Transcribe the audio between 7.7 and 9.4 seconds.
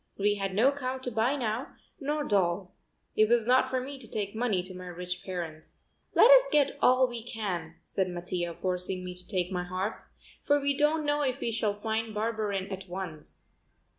said Mattia, forcing me to